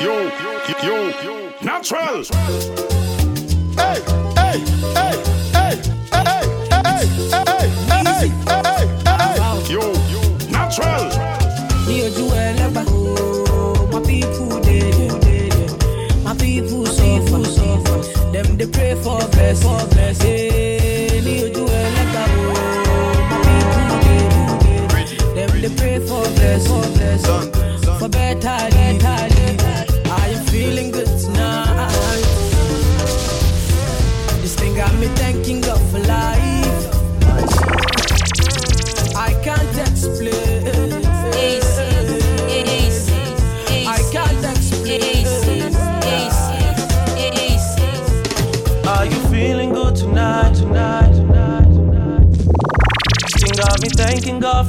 yo, 0.00 0.30
yo, 0.82 1.52
natural. 1.62 2.24
Hey, 3.76 4.02
hey, 4.36 4.58
hey, 4.94 5.07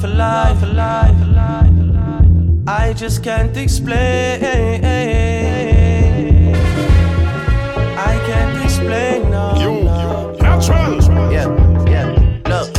for 0.00 0.08
life, 0.08 0.60
for 0.60 0.66
life, 0.66 1.18
for 1.18 1.26
life, 1.26 1.70
life. 1.94 2.68
I 2.68 2.92
just 2.92 3.22
can't 3.22 3.56
explain. 3.56 3.98
I 7.98 8.18
can't 8.26 8.64
explain, 8.64 9.30
no. 9.30 9.54
Yo, 9.58 9.82
no. 9.82 10.32
natural. 10.40 11.32
Yeah, 11.32 11.48
yeah. 11.86 12.40
Look, 12.46 12.70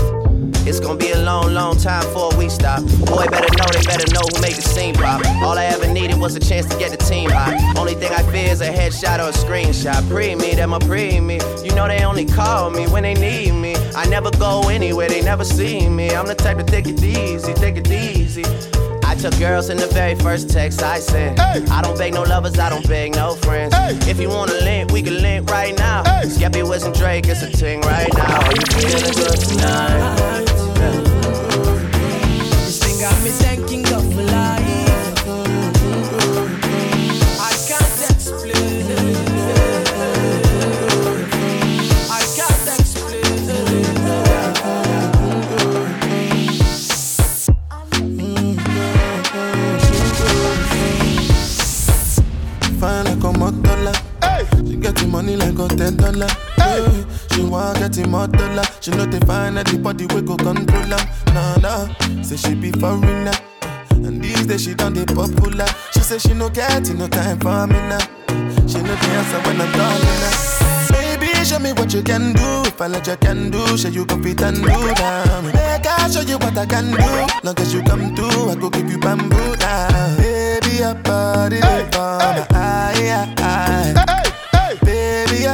it's 0.67 0.80
gonna 0.80 0.97
be 0.97 1.11
a 1.11 1.22
long, 1.22 1.53
long 1.53 1.77
time 1.77 2.03
before 2.03 2.31
we 2.38 2.49
stop. 2.49 2.81
Boy, 3.05 3.25
better 3.27 3.53
know, 3.58 3.67
they 3.72 3.83
better 3.83 4.11
know 4.14 4.22
who 4.33 4.42
make 4.42 4.55
the 4.55 4.61
scene 4.61 4.95
pop. 4.95 5.25
All 5.44 5.58
I 5.58 5.66
ever 5.66 5.77
needed 5.77 5.80
was 6.22 6.36
a 6.36 6.39
chance 6.39 6.67
to 6.67 6.77
get 6.77 6.91
the 6.91 6.97
team 6.97 7.31
hot. 7.31 7.77
Only 7.77 7.95
thing 7.95 8.14
I 8.14 8.22
fear 8.31 8.52
is 8.52 8.61
a 8.61 8.72
headshot 8.72 9.17
or 9.17 9.30
a 9.30 9.31
screenshot. 9.31 10.08
Pre 10.08 10.36
me, 10.36 10.53
them 10.53 10.72
a 10.72 10.80
pre 10.80 11.19
me. 11.19 11.39
You 11.64 11.73
know 11.73 11.88
they 11.88 12.05
only 12.05 12.25
call 12.25 12.69
me 12.69 12.86
when 12.88 13.02
they 13.02 13.16
need 13.16 13.53
me. 13.53 13.75
I 13.95 14.05
never 14.05 14.30
go 14.30 14.69
anywhere, 14.69 15.09
they 15.09 15.23
never 15.23 15.44
see 15.44 15.89
me. 15.89 16.11
I'm 16.11 16.27
the 16.27 16.36
type 16.36 16.58
to 16.58 16.64
take 16.64 16.88
it 16.88 17.03
easy, 17.03 17.53
take 17.55 17.75
it 17.75 17.89
easy. 17.89 18.45
I 19.03 19.16
took 19.16 19.38
girls 19.39 19.69
in 19.72 19.77
the 19.77 19.88
very 19.88 20.14
first 20.14 20.52
text 20.52 20.83
I 20.83 20.99
sent. 20.99 21.39
Hey. 21.39 21.66
I 21.72 21.81
don't 21.81 21.97
beg 21.97 22.14
no 22.14 22.22
lovers, 22.22 22.59
I 22.59 22.69
don't 22.69 22.88
beg 22.88 23.16
no 23.16 23.33
friends. 23.36 23.73
Hey. 23.73 23.97
If 24.09 24.19
you 24.19 24.30
wanna 24.30 24.53
link, 24.53 24.92
we 24.92 25.02
can 25.02 25.22
link 25.23 25.49
right 25.49 25.75
now. 25.75 26.03
Hey. 26.03 26.27
Skepta, 26.27 26.69
Wiz, 26.69 26.83
and 26.83 26.94
Drake, 26.94 27.27
it's 27.27 27.42
a 27.42 27.52
ting 27.52 27.81
right 27.81 28.14
now. 28.14 28.45
Are 28.45 28.53
you 28.53 28.66
feeling 28.67 29.14
good 29.14 29.39
tonight? 29.39 30.45
This 30.45 31.20
getting 55.67 55.67
money 55.67 55.67
like 55.67 55.72
a 55.72 55.76
ten 55.76 55.98
dollar. 55.98 56.28
Hey. 56.58 57.06
She 57.36 57.44
want 57.44 57.80
getting 57.80 58.11
more 58.11 58.27
dollar. 58.27 58.64
She 58.80 58.92
know 58.92 59.05
they 59.05 59.20
find 59.26 59.55
body 59.83 60.05
we 60.08 60.22
go 60.22 60.38
control 60.38 60.83
her. 60.83 61.33
Nah 61.33 61.55
nah, 61.58 61.88
say 62.23 62.36
she 62.38 62.55
be 62.55 62.72
foreigner. 62.72 63.32
And 63.92 64.21
these 64.23 64.45
days 64.48 64.64
she 64.64 64.73
done 64.73 64.94
the 64.94 65.05
popular. 65.05 65.66
She 65.94 66.00
say 66.00 66.17
she 66.17 66.33
no 66.33 66.50
getting 66.50 66.98
no 66.98 67.08
time 67.08 67.39
for 67.39 67.67
me 67.67 67.76
now. 67.76 68.00
She 68.67 68.77
know 68.82 68.95
the 68.95 69.08
answer 69.17 69.39
when 69.48 69.61
I'm 69.61 69.71
calling 69.73 70.21
her. 70.21 70.36
Baby, 70.92 71.45
show 71.45 71.60
me 71.60 71.73
what 71.73 71.94
you 71.94 72.02
can 72.02 72.33
do. 72.33 72.61
If 72.66 72.82
I 72.82 72.88
let 72.88 73.08
you 73.08 73.16
can 73.17 73.50
do, 73.52 73.77
show 73.77 73.89
you 73.89 74.05
go 74.05 74.21
fit 74.21 74.42
and 74.42 74.58
do 74.58 74.64
that. 74.64 75.44
Make 75.44 75.86
I 75.88 76.10
show 76.10 76.21
you 76.21 76.38
what 76.38 76.58
I 76.58 76.66
can 76.66 76.92
do. 76.92 77.38
Long 77.44 77.58
as 77.60 77.73
you 77.73 77.83
come 77.83 78.16
through, 78.16 78.50
I 78.50 78.55
go 78.55 78.70
give 78.70 78.89
you 78.89 78.98
bamboo 78.98 79.55
now. 79.58 80.17
Baby, 80.17 80.77
your 80.77 80.95
body 80.95 81.58
Hey, 81.58 81.88
for 81.92 82.20
hey. 82.20 82.42
my 82.42 82.48
eye, 82.52 83.36
eye, 83.38 84.11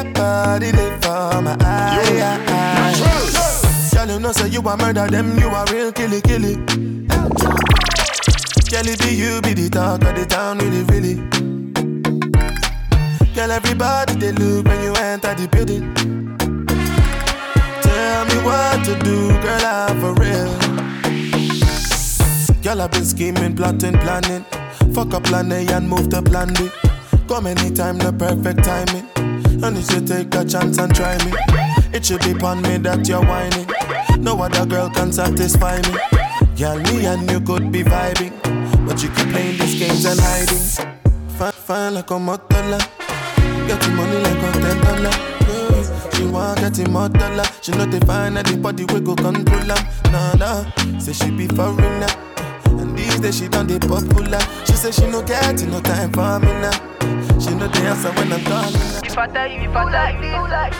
your 0.03 0.13
body 0.13 0.71
they 0.71 0.89
for 1.01 1.41
my 1.41 1.57
eye, 1.61 1.99
eye, 2.21 2.43
eye. 2.47 3.91
Girl, 3.93 4.09
you 4.09 4.19
know 4.19 4.31
say 4.31 4.47
you 4.49 4.61
a 4.61 4.77
murder 4.77 5.07
them, 5.07 5.37
you 5.39 5.47
a 5.47 5.65
real 5.71 5.91
killy 5.91 6.21
killy. 6.21 6.55
Girl, 8.69 8.87
it 8.87 8.99
be 8.99 9.15
you 9.15 9.41
be 9.41 9.53
the 9.53 9.69
talk 9.71 10.03
of 10.03 10.15
the 10.15 10.25
town, 10.25 10.57
really 10.59 10.83
really. 10.83 11.15
Girl, 13.33 13.51
everybody 13.51 14.13
they 14.15 14.31
look 14.33 14.65
when 14.65 14.83
you 14.83 14.93
enter 14.93 15.33
the 15.33 15.47
building. 15.47 15.93
Tell 17.81 18.25
me 18.25 18.35
what 18.43 18.83
to 18.85 18.95
do, 19.03 19.29
girl, 19.41 19.65
I'm 19.65 19.99
for 20.01 20.13
real. 20.21 20.53
Girl, 22.61 22.81
I've 22.81 22.91
been 22.91 23.05
scheming, 23.05 23.55
plotting, 23.55 23.97
planning. 23.99 24.45
Fuck 24.93 25.13
up 25.13 25.23
plan 25.23 25.51
A 25.51 25.65
and 25.73 25.87
move 25.87 26.09
to 26.09 26.21
plan 26.21 26.53
B. 26.53 26.69
Come 27.27 27.47
anytime, 27.47 27.97
the 27.97 28.11
perfect 28.11 28.63
timing. 28.63 29.16
And 29.63 29.77
if 29.77 29.91
you 29.91 30.01
take 30.01 30.33
a 30.35 30.45
chance 30.45 30.77
and 30.77 30.93
try 30.93 31.17
me. 31.25 31.31
It 31.93 32.05
should 32.05 32.21
be 32.21 32.31
upon 32.31 32.61
me 32.61 32.77
that 32.77 33.07
you're 33.07 33.25
whining. 33.25 33.67
No 34.21 34.41
other 34.41 34.65
girl 34.65 34.89
can 34.89 35.11
satisfy 35.11 35.77
me. 35.77 35.97
Girl, 36.57 36.79
me 36.79 37.05
and 37.05 37.29
you 37.29 37.39
could 37.41 37.71
be 37.71 37.83
vibing. 37.83 38.33
But 38.85 39.01
you 39.01 39.09
keep 39.09 39.29
playing 39.29 39.57
these 39.57 39.79
games 39.79 40.05
and 40.05 40.19
hiding. 40.19 40.97
Fine, 41.37 41.51
fine 41.51 41.93
like 41.95 42.11
a 42.11 42.13
motola. 42.13 42.79
Getting 43.67 43.95
money 43.95 44.17
like 44.17 44.43
a 44.43 44.59
ten. 44.59 44.77
She 46.13 46.25
want 46.25 46.59
getting 46.59 46.91
more 46.91 47.09
dollar. 47.09 47.45
She 47.61 47.71
know 47.71 47.85
they 47.85 47.99
find 47.99 48.37
the 48.37 48.57
body 48.57 48.85
we 48.85 48.99
go 48.99 49.15
control 49.15 49.59
her. 49.59 50.11
Nah 50.11 50.33
nah, 50.33 50.99
say 50.99 51.13
she 51.13 51.31
be 51.31 51.47
foreigner. 51.47 52.07
And 52.65 52.97
these 52.97 53.19
days 53.19 53.37
she 53.37 53.47
done 53.47 53.67
the 53.67 53.79
popular. 53.79 54.39
She 54.65 54.73
say 54.73 54.91
she 54.91 55.07
no 55.09 55.21
getting 55.21 55.71
no 55.71 55.79
time 55.81 56.11
for 56.11 56.39
me 56.39 56.51
now. 56.61 57.16
She 57.39 57.53
no 57.53 57.67
dancer 57.67 58.11
when 58.13 58.33
I'm 58.33 58.43
talking. 58.43 58.81
If 59.05 59.17
I 59.17 59.27
die, 59.27 59.61
if 59.61 59.75
I 59.75 59.91
die, 59.91 60.11
you, 60.21 60.35
I 60.35 60.49
die, 60.49 60.71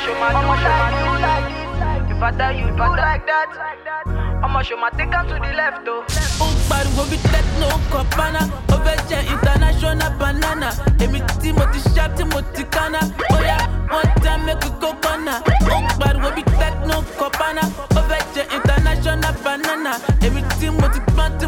show 0.00 0.14
my, 0.16 0.32
I'ma 0.32 0.56
show 0.56 0.72
my, 0.72 1.20
like 1.20 1.48
this. 1.52 2.16
If 2.16 2.22
I 2.22 2.30
die, 2.30 2.52
if 2.64 2.80
I 2.80 2.96
die 2.96 2.96
like 2.96 3.26
that, 3.26 4.40
I'ma 4.42 4.62
show 4.62 4.76
my 4.78 4.88
take 4.90 5.10
to 5.10 5.34
the 5.34 5.52
left, 5.52 5.84
though. 5.84 6.04
Oh, 6.40 6.52
but 6.68 6.86
we 6.96 7.10
be 7.12 7.16
that 7.28 7.44
no 7.60 7.68
copana. 7.92 8.48
Overture 8.72 9.20
international 9.28 10.16
banana. 10.16 10.72
Emi 10.96 11.20
ti 11.42 11.52
sharp 11.94 12.16
ti 12.16 12.24
mo 12.24 12.40
kana. 12.72 13.00
Oh 13.32 13.40
yeah, 13.40 13.68
one 13.92 14.08
time 14.24 14.46
make 14.46 14.64
we 14.64 14.70
go 14.80 14.94
banana. 15.04 15.42
Oh, 15.44 15.84
but 16.00 16.16
we 16.16 16.40
be 16.40 16.50
that 16.56 16.86
no 16.86 17.02
copana. 17.20 17.68
Overture 17.92 18.48
international 18.48 19.32
banana. 19.44 20.00
Emi 20.24 20.40
ti 20.58 20.70
mo 20.70 20.88
ti 20.88 21.00
plant 21.12 21.40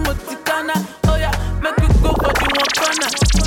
kana. 0.44 0.74
Oh 1.08 1.16
yeah, 1.16 1.32
make 1.62 1.76
we 1.78 1.88
go 2.04 2.12
for 2.12 2.32
the 2.32 2.44
one 2.44 2.72
corner 2.76 3.37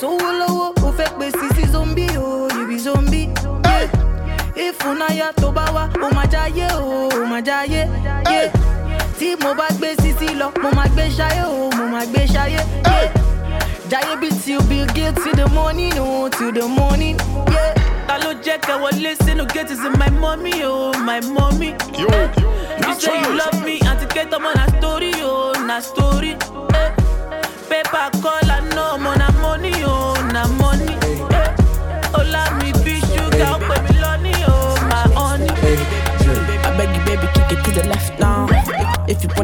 sówó 0.00 0.28
lọ́wọ́ 0.40 0.68
ó 0.86 0.88
fẹ́ 0.98 1.10
pè 1.18 1.26
sí 1.38 1.46
sí 1.56 1.64
zombi 1.72 2.06
o 2.18 2.48
ibi 2.60 2.76
zombi. 2.78 3.22
Yeah. 3.66 3.88
ìfúnnáyà 4.64 5.28
tó 5.40 5.48
bá 5.56 5.64
wá 5.74 5.84
ó 6.04 6.08
máa 6.16 6.26
jáyé 6.32 6.66
o 6.78 7.08
ó 7.08 7.26
máa 7.30 7.40
jáyé. 7.48 7.82
Yeah 8.30 8.50
tí 9.20 9.36
mo 9.42 9.54
bá 9.54 9.66
gbé 9.76 9.94
sisi 10.00 10.34
lọ 10.40 10.48
mo 10.62 10.70
máa 10.76 10.88
gbé 10.88 11.04
ṣayé 11.16 11.42
o 11.44 11.68
mo 11.76 11.84
máa 11.92 12.06
gbé 12.06 12.24
ṣayé. 12.34 12.60
Yeah. 12.88 13.12
Jayé 13.90 14.16
bí 14.20 14.28
till 14.44 14.62
Bill 14.68 14.86
Gates 14.94 15.22
till 15.22 15.34
the 15.34 15.46
morning 15.52 15.92
o 15.98 16.28
till 16.30 16.52
the 16.52 16.66
morning. 16.66 17.16
Yeah. 17.52 17.74
Ta 18.08 18.16
ló 18.24 18.32
jẹ́ 18.44 18.58
kẹ́ 18.66 18.76
wọlé 18.82 19.12
sínú 19.24 19.44
gate 19.52 19.70
is 19.72 19.80
my 20.00 20.08
mommy 20.22 20.64
o 20.64 20.92
my 21.04 21.20
mommy. 21.20 21.74
Yo, 21.98 22.08
You 22.80 22.94
say 23.00 23.20
you 23.20 23.32
love 23.36 23.60
me 23.64 23.78
àti 23.90 24.06
kẹ́tọ́ 24.14 24.38
ọmọ 24.38 24.50
na 24.56 24.64
story 24.78 25.12
o 25.22 25.52
na 25.68 25.80
story. 25.80 26.32
Eh. 26.80 26.90
Paper 27.68 28.10
call 28.22 28.49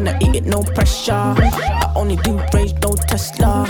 If 0.07 0.21
eat 0.21 0.35
it, 0.37 0.45
no 0.45 0.63
pressure. 0.63 1.11
I 1.11 1.91
only 1.95 2.15
do 2.17 2.39
rage, 2.53 2.73
no 2.81 2.93
Tesla. 2.95 3.65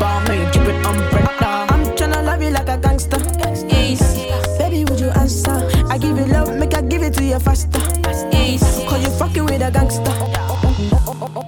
Bar 0.00 0.26
made, 0.26 0.52
give 0.52 0.66
it 0.66 0.74
umbrella. 0.84 1.66
I'm 1.70 1.84
tryna 1.96 2.24
love 2.24 2.42
you 2.42 2.50
like 2.50 2.68
a 2.68 2.78
gangster. 2.78 3.18
Baby, 4.58 4.84
would 4.84 4.98
you 4.98 5.10
answer? 5.10 5.70
I 5.88 5.98
give 5.98 6.18
you 6.18 6.26
love, 6.26 6.56
make 6.56 6.74
I 6.74 6.82
give 6.82 7.02
it 7.02 7.14
to 7.14 7.24
you 7.24 7.38
faster. 7.38 7.80
Cause 8.88 9.02
you 9.02 9.10
fucking 9.10 9.44
with 9.44 9.62
a 9.62 9.70
gangster. 9.70 10.12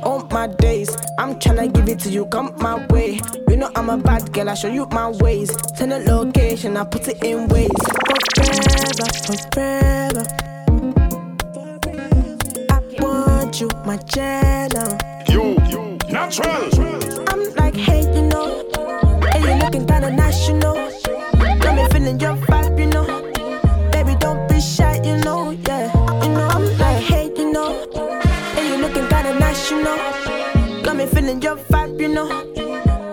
All 0.05 0.27
my 0.31 0.47
days, 0.47 0.97
I'm 1.19 1.35
tryna 1.39 1.73
give 1.73 1.89
it 1.89 1.99
to 2.01 2.11
you, 2.11 2.27
come 2.27 2.55
my 2.59 2.87
way. 2.87 3.21
You 3.49 3.57
know 3.57 3.71
I'm 3.75 3.91
a 3.91 3.97
bad 3.97 4.33
girl, 4.33 4.49
I 4.49 4.55
show 4.55 4.69
you 4.69 4.87
my 4.93 5.09
ways. 5.09 5.51
Send 5.75 5.93
a 5.93 5.99
location, 5.99 6.77
I 6.77 6.85
put 6.85 7.09
it 7.09 7.23
in 7.25 7.49
ways. 7.49 7.71
Forever, 8.37 9.07
forever. 9.53 10.50
You, 13.61 13.69
my 13.85 13.97
channel. 13.99 14.97
You, 15.29 15.57
you, 15.69 15.99
natural. 16.09 16.71
I'm 17.29 17.55
like, 17.57 17.75
hey, 17.75 18.03
you 18.15 18.23
know. 18.23 18.65
Hey, 19.33 19.41
you 19.41 19.63
looking 19.63 19.87
kinda 19.87 20.11
nice, 20.11 20.49
you 20.49 20.55
know. 20.55 20.75
Got 21.61 21.77
me 21.77 21.87
feeling 21.93 22.19
your 22.19 22.37
vibe, 22.37 22.79
you 22.79 22.87
know. 22.87 23.07
Baby, 23.93 24.17
don't 24.19 24.49
be 24.49 24.61
shy, 24.61 25.01
you 25.05 25.17
know, 25.19 25.51
yeah. 25.51 25.93
You 26.23 26.31
know, 26.33 26.49
I'm 26.49 26.65
like, 26.79 27.03
hey, 27.03 27.31
you 27.37 27.53
know. 27.53 27.87
Hey, 28.55 28.69
you 28.69 28.79
looking 28.81 29.07
kinda 29.09 29.39
nice, 29.39 29.71
you 29.71 29.83
know. 29.83 29.97
Got 30.83 30.97
me 30.97 31.07
feeling 31.07 31.43
your 31.43 31.57
vibe, 31.57 32.01
you 32.01 32.09
know. 32.09 32.29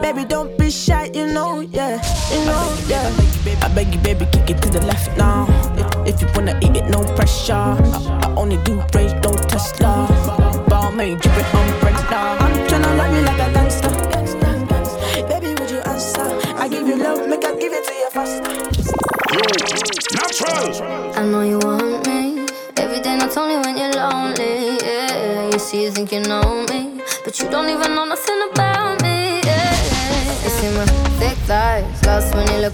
Baby, 0.02 0.24
don't 0.24 0.58
be 0.58 0.72
shy, 0.72 1.12
you 1.14 1.28
know, 1.28 1.60
yeah. 1.60 2.02
You 2.32 2.46
know, 2.46 2.78
yeah. 2.88 3.12
I 3.62 3.68
beg 3.76 3.94
you, 3.94 4.00
baby, 4.00 4.26
kick 4.32 4.50
it 4.52 4.62
to 4.62 4.70
the 4.70 4.82
left 4.86 5.18
now. 5.18 5.46
If, 6.06 6.16
if 6.16 6.22
you 6.22 6.28
wanna 6.36 6.58
eat 6.62 6.78
it, 6.78 6.90
no 6.90 7.04
pressure. 7.16 7.54
I, 7.54 8.22
I 8.24 8.34
only 8.38 8.58
do 8.64 8.82
rage, 8.94 9.12
don't 9.22 9.27
Tesla. 9.27 9.27
Ball 9.27 9.27
made, 10.98 11.20
drip 11.20 11.38
it 11.38 11.54
umbrella. 11.54 12.38
I'm 12.42 12.54
tryna 12.68 12.98
love 12.98 13.14
you 13.16 13.22
like 13.22 13.42
a 13.46 13.54
gangster. 13.54 13.92
Baby, 15.30 15.50
would 15.60 15.70
you 15.70 15.82
answer? 15.94 16.28
I 16.58 16.68
give 16.68 16.88
you 16.88 16.98
love, 16.98 17.30
make 17.30 17.46
I 17.46 17.56
give 17.56 17.72
it 17.72 17.84
to 17.88 17.94
you 17.94 18.10
faster. 18.10 18.54
You, 19.36 19.44
natural. 20.18 21.14
I 21.16 21.24
know 21.32 21.42
you 21.42 21.60
want 21.60 22.08
me. 22.08 22.48
Every 22.78 23.00
day, 23.00 23.16
not 23.16 23.38
only 23.38 23.58
when 23.58 23.78
you're 23.78 23.94
lonely. 23.94 24.78
Yeah, 24.82 25.52
you 25.52 25.60
see, 25.60 25.84
you 25.84 25.92
think 25.92 26.12
you 26.12 26.22
know 26.22 26.57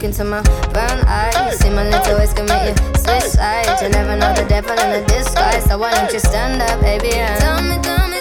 into 0.03 0.23
my 0.23 0.41
brown 0.73 0.99
eyes. 1.07 1.59
See 1.59 1.69
my 1.69 1.87
little 1.89 2.17
ways 2.17 2.33
make 2.43 2.67
you 2.67 2.75
switch 2.97 3.23
sides. 3.23 3.81
You 3.81 3.89
never 3.89 4.15
know 4.15 4.33
the 4.33 4.45
devil 4.47 4.71
in 4.71 5.03
a 5.03 5.05
disguise, 5.07 5.63
so 5.63 5.77
why 5.77 5.91
don't 5.91 6.11
you 6.11 6.19
stand 6.19 6.61
up, 6.61 6.81
baby? 6.81 7.13
And 7.13 7.39
tell 7.39 7.61
me, 7.61 7.77
tell 7.81 8.07
me, 8.09 8.19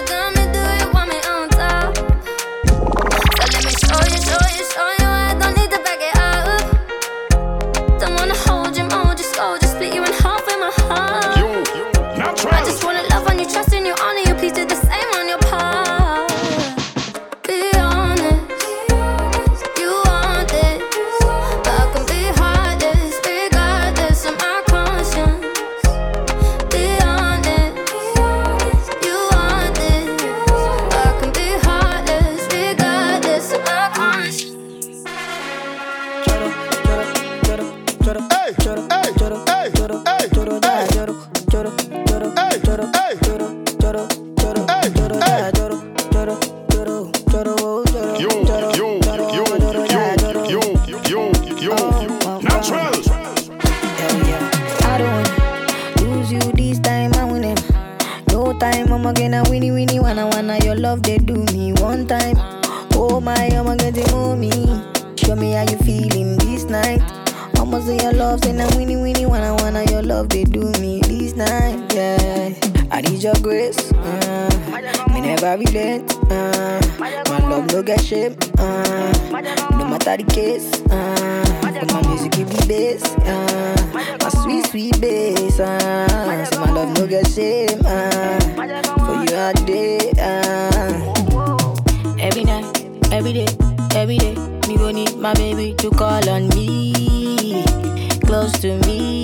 close 98.43 98.59
to 98.59 98.77
me. 98.87 99.23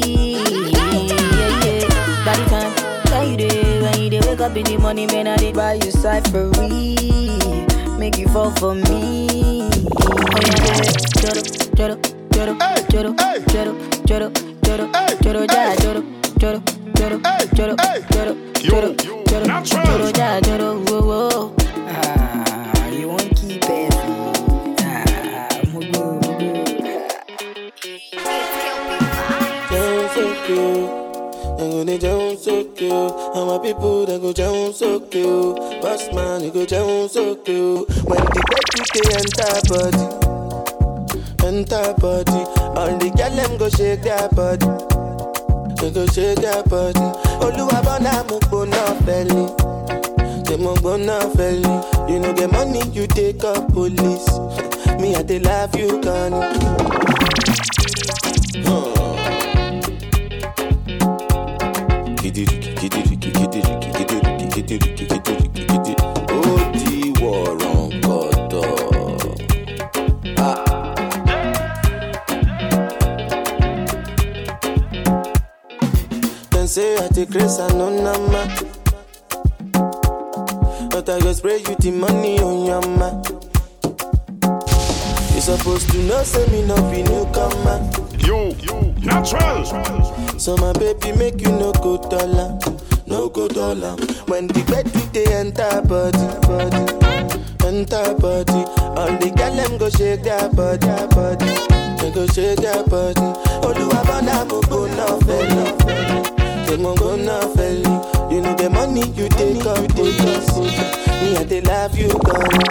Yeah, 0.72 0.94
yeah. 0.96 2.26
By 2.26 2.36
the 2.40 2.46
time 2.50 2.72
when 3.12 3.32
you 3.32 3.38
day, 3.50 3.82
when 3.82 4.00
you 4.02 4.10
day, 4.10 4.22
wake 4.26 4.40
up 4.40 4.56
in 4.56 4.64
the 4.64 4.78
morning, 4.78 5.08
man, 5.08 5.28
I 5.28 5.36
did 5.36 5.56
buy 5.56 5.74
you 5.74 5.92
cyphery, 5.92 6.96
make 8.00 8.18
you 8.18 8.28
fall 8.30 8.52
for 8.52 8.76
me. 8.76 9.70
Oh 10.00 10.16
yeah. 10.48 10.88
Joro, 11.20 11.42
joro, 11.76 11.96
joro, 12.32 12.54
joro, 12.92 13.12
joro, 13.52 13.72
joro, 14.08 14.32
joro, 14.64 14.86
joro, 15.22 15.46
ja, 15.52 15.76
joro, 15.84 16.02
joro, 16.40 16.62
joro, 16.96 17.20
joro, 17.54 17.76
joro, 18.16 18.36
joro, 18.64 18.96
joro, 19.28 19.50
joro, 19.66 20.12
ja, 20.16 20.40
joro, 20.42 20.80
whoa, 20.88 21.02
whoa. 21.02 21.59
Ah, 21.59 21.59
go 31.86 31.98
jump 31.98 32.40
so 32.40 32.64
cute, 32.76 32.92
o 32.92 33.46
my 33.46 33.64
people 33.64 34.06
they 34.06 34.20
go 34.20 34.34
jump 34.34 34.74
so 34.76 35.00
cute, 35.00 35.56
boss 35.82 36.12
man 36.14 36.42
you 36.44 36.52
go 36.52 36.66
jump 36.66 37.10
so 37.10 37.36
cute. 37.38 37.88
when 38.06 38.24
the 38.36 38.42
baby 38.50 38.82
dey 38.94 39.08
enter 39.20 39.54
body 39.70 40.06
enter 41.48 41.94
body 42.00 42.42
all 42.78 42.98
the 42.98 43.10
girls 43.16 43.36
them 43.36 43.58
go 43.58 43.70
shake 43.70 44.02
their 44.02 44.28
body 44.30 44.66
they 45.82 45.92
go 45.92 46.06
shake 46.08 46.40
their 46.40 46.64
body 46.64 47.08
olúwa 47.46 47.80
bọ́dà 47.86 48.14
mo 48.30 48.38
gbóná 48.40 48.84
belly, 49.06 49.46
ṣe 50.48 50.56
mo 50.60 50.74
gbóná 50.82 51.18
belly. 51.36 51.74
you 52.12 52.20
no 52.20 52.34
get 52.34 52.52
money 52.52 52.82
you 52.92 53.08
take 53.08 53.40
call 53.40 53.62
police 53.74 54.28
me 55.00 55.16
i 55.16 55.24
dey 55.24 55.40
love 55.40 55.74
you 55.80 56.02
gan. 56.02 56.34
Huh. 58.66 59.09
Take 77.26 77.32
grace 77.32 77.58
and 77.60 77.78
no 77.78 77.90
nama. 77.90 78.48
But 80.90 81.10
I 81.10 81.20
go 81.20 81.34
spray 81.34 81.58
you 81.58 81.76
the 81.76 81.92
money 81.92 82.40
on 82.40 82.66
your 82.66 82.82
ma. 82.98 83.10
You 85.36 85.42
supposed 85.42 85.90
to 85.92 85.98
know 86.04 86.24
say 86.24 86.46
me 86.52 86.62
no 86.66 86.76
be 86.90 87.04
newcomer. 87.04 87.80
You, 88.20 88.56
you, 88.64 88.94
natural. 89.04 89.66
So 90.40 90.56
my 90.58 90.72
baby 90.74 91.12
make 91.14 91.42
you 91.42 91.50
no 91.52 91.74
go 91.74 91.98
dollar, 91.98 92.58
no 93.08 93.28
go 93.30 93.48
dollar. 93.50 93.96
When 94.28 94.48
the 94.48 94.64
bed 94.72 94.86
they 95.14 95.26
enter 95.34 95.82
body, 95.82 96.24
body, 96.48 96.84
enter 97.68 98.14
body. 98.16 98.64
All 98.96 99.12
the 99.20 99.32
girl 99.36 99.56
them 99.56 99.78
go 99.78 99.90
shake 99.90 100.24
their 100.24 100.48
body, 100.50 100.88
body. 101.16 101.52
They 102.02 102.12
go 102.12 102.26
shake 102.28 102.60
their 102.60 102.84
body. 102.86 103.28
Oluwa 103.68 104.06
bona 104.08 104.46
mo 104.46 104.62
go 104.62 104.88
na 104.88 105.06
feli, 105.26 106.29
they 106.70 106.78
mo 106.78 106.94
go 106.96 107.16
na 107.16 107.40
feli. 107.56 107.90
You 108.32 108.42
know 108.42 108.54
the 108.54 108.70
money 108.70 109.02
you 109.18 109.28
take 109.30 109.66
up, 109.66 109.82
take 109.98 110.22
up. 110.22 110.46
Me 111.22 111.36
I 111.36 111.44
they 111.44 111.62
love 111.62 111.98
you, 111.98 112.10
gone. 112.10 112.62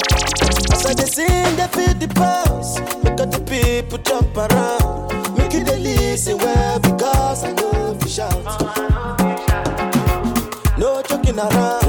As 0.73 0.87
I 0.87 0.95
they 0.95 1.05
sing, 1.05 1.57
they 1.59 1.67
feel 1.75 1.95
the 1.99 2.07
pulse. 2.15 2.79
Make 3.03 3.19
all 3.19 3.27
the 3.27 3.41
people 3.43 3.99
jump 3.99 4.37
around. 4.37 5.37
Make 5.37 5.53
you 5.53 5.65
they 5.65 5.79
listen 5.81 6.39
well 6.39 6.79
because 6.79 7.45
I 7.45 7.53
know 7.53 7.71
oh, 7.75 7.97
if 7.97 8.03
you 8.05 8.09
shout. 8.09 8.45
No 10.79 11.03
joking 11.03 11.39
around. 11.39 11.83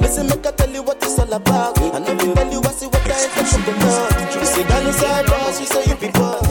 Listen, 0.00 0.26
make 0.28 0.46
I 0.46 0.52
tell 0.52 0.70
you 0.70 0.82
what 0.82 1.02
it's 1.02 1.18
all 1.18 1.32
about. 1.32 1.78
I 1.80 1.98
know 1.98 2.14
me 2.14 2.34
tell 2.34 2.52
you 2.52 2.60
I 2.62 2.70
see 2.70 2.86
what 2.86 3.02
I 3.02 3.18
is 3.18 3.52
the 3.52 3.58
coconut. 3.66 4.34
You 4.34 4.46
say 4.46 4.62
girl 4.62 4.86
inside 4.86 5.26
boss, 5.26 5.58
you 5.60 5.66
say 5.66 5.84
you 5.90 5.96
be 5.96 6.08
boss. 6.12 6.46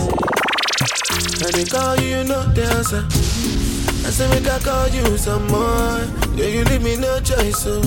And 1.42 1.54
they 1.54 1.64
call 1.64 1.96
you, 1.96 2.18
you 2.18 2.24
know 2.26 2.44
the 2.52 2.64
answer. 2.76 3.67
I 4.08 4.10
say 4.10 4.30
make 4.30 4.48
I 4.48 4.58
call 4.60 4.88
you 4.88 5.18
some 5.18 5.46
more. 5.48 6.00
Yeah, 6.40 6.48
you 6.48 6.64
leave 6.64 6.82
me 6.82 6.96
no 6.96 7.20
choice, 7.20 7.60
so 7.60 7.82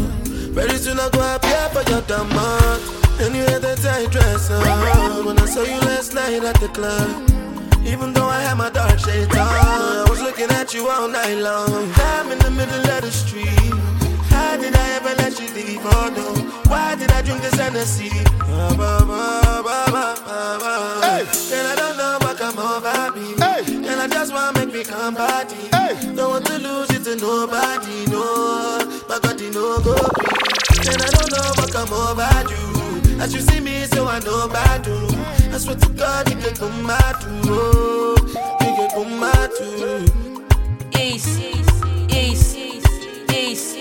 very 0.53 0.77
soon 0.77 1.00
I 1.00 1.09
go 1.09 1.21
appear 1.35 1.67
for 1.73 1.81
your 1.91 2.03
demand. 2.03 2.83
And 3.25 3.35
you 3.35 3.41
had 3.49 3.62
that 3.62 3.79
tight 3.79 4.11
dress 4.12 4.50
on 4.50 5.25
when 5.25 5.39
I 5.39 5.47
saw 5.47 5.62
you 5.62 5.81
last 5.81 6.12
night 6.12 6.45
at 6.45 6.61
the 6.61 6.69
club. 6.69 7.09
Even 7.87 8.12
though 8.12 8.29
I 8.29 8.39
had 8.43 8.59
my 8.59 8.69
dark 8.69 8.99
shades 8.99 9.35
on, 9.35 9.49
I 9.49 10.05
was 10.11 10.21
looking 10.21 10.50
at 10.50 10.75
you 10.75 10.89
all 10.91 11.09
night 11.09 11.39
long. 11.41 11.91
I'm 11.97 12.31
in 12.31 12.39
the 12.41 12.50
middle 12.50 12.85
of 12.85 13.00
the 13.00 13.11
street. 13.11 13.73
How 14.29 14.59
did 14.59 14.77
I 14.77 14.89
ever 15.00 15.15
let 15.23 15.41
you 15.41 15.49
leave? 15.55 15.81
Oh 15.83 16.12
no, 16.15 16.29
why 16.69 16.97
did 16.97 17.11
I 17.12 17.23
drink 17.23 17.41
this 17.41 17.55
Hennessy? 17.55 18.11
Ba, 18.41 18.77
ba, 18.77 19.00
ba, 19.09 19.62
ba, 19.65 19.87
ba, 19.89 20.59
ba. 20.61 21.00
Hey. 21.00 21.25
And 21.57 21.67
I 21.67 21.75
don't 21.77 21.97
know 21.97 22.19
what 22.21 22.37
come 22.37 22.59
over 22.59 23.17
me. 23.17 23.35
Hey. 23.41 23.89
And 23.89 24.00
I 24.00 24.07
just 24.07 24.35
wanna 24.35 24.60
make 24.81 24.89
me 24.89 24.93
come 24.93 25.15
body. 25.15 25.55
Hey. 25.73 26.15
Don't 26.15 26.31
want 26.31 26.47
to 26.47 26.59
lose 26.59 26.91
it 26.91 27.05
to 27.05 27.17
nobody, 27.17 28.07
no. 28.07 28.79
My 29.09 29.19
God, 29.21 29.41
you 29.41 29.51
know 29.51 29.81
go 29.81 29.95
be. 29.95 30.29
And 30.89 31.03
I 31.03 31.11
don't 31.11 31.31
know 31.31 31.53
what 31.57 31.73
come 31.73 31.93
over 31.93 32.31
you. 32.51 33.21
As 33.21 33.35
you 33.35 33.41
see 33.41 33.61
me, 33.61 33.85
so 33.85 34.07
I 34.07 34.21
know 34.21 34.49
bad 34.49 34.83
do. 34.83 34.97
I 35.53 35.59
swear 35.59 35.77
to 35.77 35.89
God, 35.91 36.31
you 36.31 36.37
can 36.37 36.55
come 36.55 36.91
out 36.91 37.21
too. 37.21 37.41
Oh, 37.47 38.17
you 38.61 38.75
can 38.77 38.91
come 38.91 39.23
out 39.23 39.51
too. 39.57 40.07
Ace, 40.99 41.39
ace, 41.39 41.75
ace, 42.11 42.57
ace, 43.31 43.77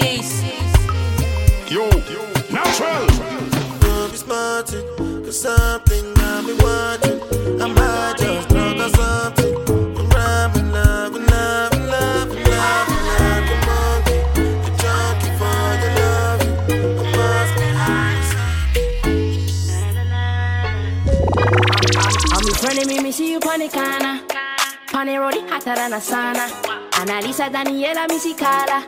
ace. 0.00 0.34
Yo, 1.70 1.88
natural. 2.50 3.06
Don't 3.80 4.10
be 4.10 4.16
smarting, 4.16 5.24
cause 5.24 5.40
something 5.40 6.14
got 6.14 6.44
me 6.44 6.54
watching. 6.62 7.07
Road, 25.18 25.34
it 25.34 25.50
hotter 25.50 25.74
than 25.74 25.92
a 25.92 25.96
sauna. 25.96 26.48
Analisa 26.92 27.50
Daniela, 27.50 28.06
Carla. 28.38 28.86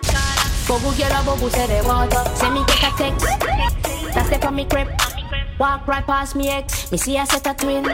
Bobu 0.67 0.97
girl, 0.97 1.11
a 1.11 1.21
bobu 1.25 1.50
say 1.50 1.67
the 1.67 1.87
water. 1.87 2.23
Send 2.37 2.55
me 2.55 2.65
get 2.67 2.85
a 2.85 2.97
text. 2.97 3.27
That's 4.15 4.29
step 4.29 4.45
on 4.45 4.55
me 4.55 4.65
crib. 4.65 4.89
Walk 5.59 5.87
right 5.89 6.07
past 6.07 6.37
me 6.37 6.49
ex. 6.49 6.91
Me 6.93 6.99
see 6.99 7.17
a 7.17 7.27
set 7.27 7.47
a 7.47 7.55
twin. 7.55 7.85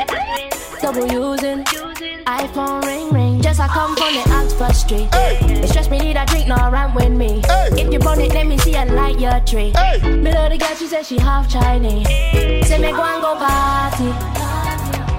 Double 0.80 1.06
using. 1.06 1.64
iPhone 2.26 2.82
ring 2.84 3.10
ring. 3.10 3.40
Just 3.40 3.60
I 3.60 3.68
come 3.68 3.96
from 3.96 4.14
the 4.14 4.24
Oxford 4.34 4.74
Street. 4.74 5.08
It's 5.62 5.72
just 5.72 5.90
me 5.90 5.98
need 5.98 6.16
a 6.16 6.26
drink, 6.26 6.48
no 6.48 6.56
run 6.56 6.94
with 6.94 7.10
me. 7.10 7.40
If 7.80 7.92
you 7.92 7.98
burn 7.98 8.20
it, 8.20 8.34
let 8.34 8.46
me 8.46 8.58
see 8.58 8.74
a 8.74 8.84
light 8.84 9.18
your 9.18 9.40
tree. 9.40 9.72
Me 10.04 10.32
love 10.32 10.50
the 10.50 10.58
girl, 10.58 10.74
she 10.76 10.86
said 10.86 11.06
she 11.06 11.18
half 11.18 11.48
Chinese. 11.48 12.06
Say 12.68 12.78
me 12.78 12.92
go 12.92 13.02
and 13.02 13.22
go 13.22 13.34
party. 13.36 14.12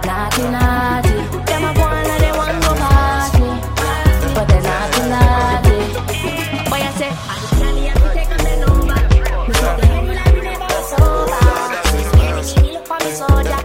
Naughty, 0.06 0.44
naughty. 0.44 1.37
Them 1.58 1.66
a 1.66 1.74
go 1.74 1.88
and 1.90 2.22
they 2.22 2.32
want 2.38 2.62
go 2.62 2.76
party. 2.78 3.42
But 4.36 4.46
they 4.48 4.62
naughty, 4.62 5.02
naughty. 5.10 5.78
Boy, 6.70 6.86
I 6.86 6.92
say, 6.94 7.10
I 7.10 7.34
just 7.42 7.54
tell 7.58 7.78
you 7.82 7.94
to 7.98 8.08
take 8.14 8.30
a 8.30 8.38
bend 8.46 8.64
over. 8.70 8.86
Me 8.86 9.54
say, 9.58 9.74
the 9.74 9.86
henny 9.90 10.14
like 10.14 10.34
me 10.36 10.42
never 10.42 10.70
was 10.70 10.86
sober. 10.94 11.42
She 12.46 12.62
look 12.74 12.86
for 12.86 13.00
me 13.04 13.10
soldier. 13.10 13.58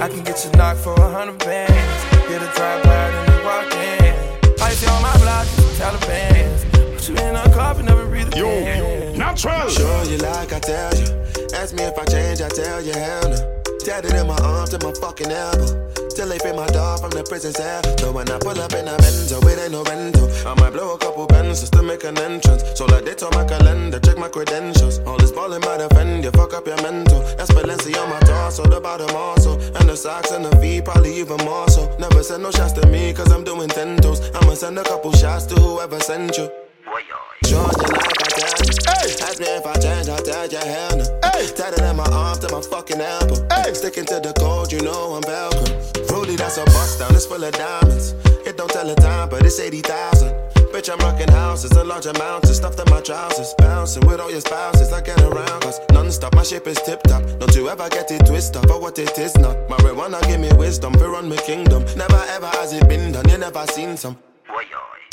I 0.00 0.08
can 0.08 0.24
get 0.24 0.42
you 0.42 0.50
knocked 0.52 0.80
for 0.80 0.94
a 0.94 1.10
hundred 1.10 1.38
bands. 1.40 2.04
Get 2.30 2.40
a 2.40 2.48
drive 2.56 2.82
by 2.84 3.10
and 3.12 3.28
you 3.28 3.38
walk 3.44 3.74
in. 3.74 4.14
I 4.62 4.70
see 4.70 4.88
on 4.88 5.02
my 5.02 5.14
block, 5.18 5.46
Taliban. 5.76 6.48
Put 6.94 7.08
you 7.10 7.14
in 7.14 7.36
a 7.36 7.44
car, 7.52 7.74
but 7.74 7.84
never 7.84 8.06
breathe 8.06 8.28
again. 8.28 9.18
Natural. 9.18 9.68
Sure 9.68 10.04
you 10.04 10.16
like, 10.16 10.54
I 10.54 10.60
tell 10.60 10.94
you. 10.96 11.06
Ask 11.52 11.74
me 11.74 11.82
if 11.82 11.98
I 11.98 12.06
change, 12.06 12.40
I 12.40 12.48
tell 12.48 12.80
you 12.80 12.94
hell 12.94 13.28
no. 13.28 13.55
Tatted 13.86 14.14
in 14.14 14.26
my 14.26 14.34
arm 14.42 14.66
to 14.66 14.84
my 14.84 14.92
fucking 14.98 15.30
elbow. 15.30 15.94
Till 16.10 16.26
they 16.26 16.38
free 16.38 16.50
my 16.50 16.66
dog 16.74 16.98
from 16.98 17.10
the 17.10 17.22
prison 17.22 17.52
cell. 17.52 17.80
So 17.98 18.10
when 18.10 18.28
I 18.28 18.36
pull 18.40 18.58
up 18.58 18.72
in 18.74 18.88
a 18.88 18.96
Benzo, 18.98 19.38
it 19.46 19.62
ain't 19.62 19.70
no 19.70 19.84
rental. 19.84 20.26
I 20.42 20.58
might 20.58 20.72
blow 20.72 20.94
a 20.94 20.98
couple 20.98 21.24
pens 21.28 21.60
just 21.60 21.72
to 21.74 21.84
make 21.84 22.02
an 22.02 22.18
entrance. 22.18 22.64
So 22.74 22.84
like 22.86 23.04
they 23.04 23.14
on 23.24 23.30
my 23.30 23.46
calendar, 23.46 24.00
check 24.00 24.18
my 24.18 24.26
credentials. 24.26 24.98
All 25.06 25.16
this 25.18 25.30
ballin' 25.30 25.60
might 25.60 25.80
offend 25.80 26.24
you, 26.24 26.32
fuck 26.32 26.52
up 26.52 26.66
your 26.66 26.82
mental. 26.82 27.20
That's 27.38 27.52
Balenciaga 27.52 28.02
on 28.02 28.10
my 28.10 28.18
torso, 28.26 28.64
the 28.64 28.80
bottom 28.80 29.14
also. 29.14 29.54
And 29.78 29.88
the 29.88 29.94
socks 29.94 30.32
and 30.32 30.44
the 30.44 30.56
feet, 30.58 30.84
probably 30.84 31.14
even 31.20 31.38
more 31.46 31.68
so. 31.68 31.86
Never 32.00 32.24
send 32.24 32.42
no 32.42 32.50
shots 32.50 32.72
to 32.72 32.88
me, 32.88 33.12
cause 33.14 33.30
I'm 33.30 33.44
doing 33.44 33.68
ten 33.68 33.98
toes. 33.98 34.18
I'ma 34.34 34.54
send 34.54 34.80
a 34.80 34.82
couple 34.82 35.12
shots 35.12 35.46
to 35.46 35.54
whoever 35.54 36.00
sent 36.00 36.36
you. 36.36 36.50
Like 36.90 37.95
I 38.26 38.30
tell 38.34 39.06
you. 39.06 39.14
Ask 39.22 39.38
me 39.38 39.46
if 39.46 39.66
I 39.66 39.74
change, 39.78 40.08
I 40.08 40.18
tell 40.18 40.46
you 40.48 40.58
hell 40.58 40.96
no. 40.96 41.04
Tatted 41.54 41.84
in 41.84 41.96
my 41.96 42.04
arm 42.10 42.38
to 42.40 42.48
my 42.50 42.60
fucking 42.60 43.00
elbow. 43.00 43.36
Sticking 43.72 44.04
to 44.06 44.20
the 44.20 44.32
code, 44.38 44.72
you 44.72 44.80
know 44.80 45.14
I'm 45.14 45.22
Velcro. 45.22 46.10
Rudy, 46.10 46.36
that's 46.36 46.56
a 46.56 46.64
bust 46.64 46.98
down, 46.98 47.14
it's 47.14 47.26
full 47.26 47.42
of 47.42 47.52
diamonds. 47.52 48.12
It 48.46 48.56
don't 48.56 48.70
tell 48.70 48.86
the 48.86 48.94
time, 48.94 49.28
but 49.28 49.44
it's 49.44 49.60
80,000. 49.60 50.32
Bitch, 50.72 50.90
I'm 50.90 50.98
rocking 50.98 51.28
houses, 51.28 51.72
a 51.72 51.84
large 51.84 52.06
amount 52.06 52.44
of 52.44 52.54
stuff 52.54 52.78
in 52.80 52.90
my 52.90 53.00
trousers. 53.00 53.54
Bouncing 53.58 54.06
with 54.06 54.20
all 54.20 54.30
your 54.30 54.40
spouses, 54.40 54.92
I 54.92 55.00
get 55.02 55.20
around, 55.20 55.62
cause 55.62 55.80
non-stop, 55.92 56.34
my 56.34 56.42
ship 56.42 56.66
is 56.66 56.80
tip 56.82 57.02
top. 57.04 57.22
Don't 57.38 57.54
you 57.54 57.68
ever 57.68 57.88
get 57.88 58.10
it 58.10 58.26
twisted 58.26 58.66
for 58.66 58.80
what 58.80 58.98
it 58.98 59.16
is 59.18 59.36
not. 59.36 59.56
Marijuana 59.68 60.20
give 60.26 60.40
me 60.40 60.50
wisdom, 60.56 60.94
for 60.94 61.10
run 61.10 61.28
my 61.28 61.36
kingdom. 61.36 61.84
Never 61.96 62.22
ever 62.28 62.48
has 62.48 62.72
it 62.72 62.88
been 62.88 63.12
done, 63.12 63.28
you 63.28 63.38
never 63.38 63.66
seen 63.66 63.96
some. 63.96 64.16